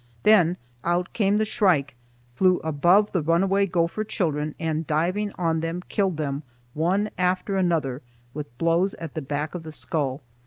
[0.23, 1.95] Then out came the shrike,
[2.33, 6.41] flew above the run away gopher children, and, diving on them, killed them
[6.73, 8.01] one after another
[8.33, 10.21] with blows at the back of the skull.